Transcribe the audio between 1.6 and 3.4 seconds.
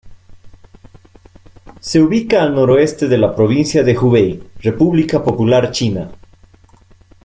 Se ubica al noroeste de la